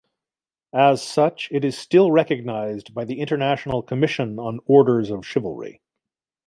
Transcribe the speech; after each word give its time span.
As 0.73 1.03
such, 1.03 1.47
it 1.51 1.63
is 1.63 1.77
still 1.77 2.11
recognised 2.11 2.91
by 2.91 3.05
the 3.05 3.19
International 3.19 3.83
Commission 3.83 4.39
on 4.39 4.59
Orders 4.65 5.11
of 5.11 5.27
Chivalry. 5.27 5.83